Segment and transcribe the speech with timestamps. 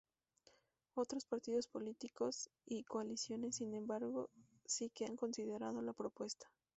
[0.95, 4.31] Otros partidos políticos y coaliciones, sin embargo,
[4.65, 6.49] sí que han considerado la propuesta.